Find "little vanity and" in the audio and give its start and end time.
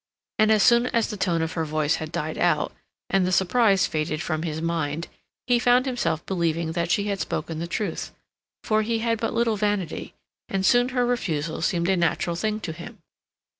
9.35-10.65